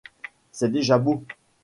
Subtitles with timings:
[0.51, 1.23] C’est déjà beau!